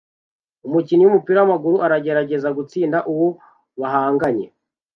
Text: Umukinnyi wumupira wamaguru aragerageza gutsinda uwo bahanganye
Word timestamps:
Umukinnyi 0.67 1.03
wumupira 1.05 1.41
wamaguru 1.41 1.75
aragerageza 1.85 2.49
gutsinda 2.57 2.97
uwo 3.11 3.27
bahanganye 3.79 4.47